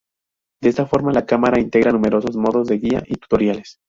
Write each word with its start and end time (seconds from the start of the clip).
De 0.63 0.69
esta 0.69 0.87
forma 0.87 1.11
la 1.13 1.27
cámara 1.27 1.59
integra 1.61 1.91
numerosos 1.91 2.35
modos 2.35 2.65
de 2.67 2.79
guía 2.79 3.03
y 3.05 3.13
tutoriales. 3.17 3.77